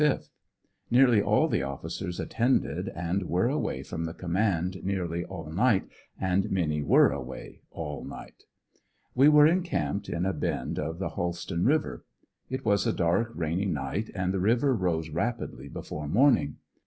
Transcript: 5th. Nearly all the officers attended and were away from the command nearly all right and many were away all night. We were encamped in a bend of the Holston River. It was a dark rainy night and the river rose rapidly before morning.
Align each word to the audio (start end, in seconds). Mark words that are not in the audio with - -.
5th. 0.01 0.29
Nearly 0.89 1.21
all 1.21 1.47
the 1.47 1.61
officers 1.61 2.19
attended 2.19 2.89
and 2.95 3.29
were 3.29 3.47
away 3.47 3.83
from 3.83 4.05
the 4.05 4.15
command 4.15 4.83
nearly 4.83 5.23
all 5.25 5.45
right 5.51 5.87
and 6.19 6.49
many 6.49 6.81
were 6.81 7.11
away 7.11 7.61
all 7.69 8.03
night. 8.03 8.45
We 9.13 9.29
were 9.29 9.45
encamped 9.45 10.09
in 10.09 10.25
a 10.25 10.33
bend 10.33 10.79
of 10.79 10.97
the 10.97 11.09
Holston 11.09 11.65
River. 11.65 12.03
It 12.49 12.65
was 12.65 12.87
a 12.87 12.93
dark 12.93 13.31
rainy 13.35 13.67
night 13.67 14.09
and 14.15 14.33
the 14.33 14.39
river 14.39 14.75
rose 14.75 15.11
rapidly 15.11 15.67
before 15.69 16.07
morning. 16.07 16.55